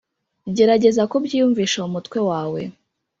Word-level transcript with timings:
Gerageza 0.55 1.03
kubyiyumvisha 1.11 1.77
Mu 1.83 1.89
mutwe 1.95 2.19
wawe 2.29 2.61